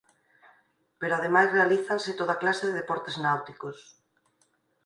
[0.99, 3.77] Pero ademais realízanse toda clase de deportes náuticos.